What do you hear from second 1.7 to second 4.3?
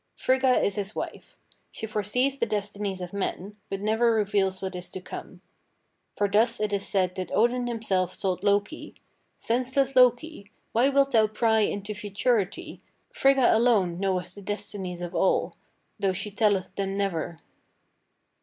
foresees the destinies of men, but never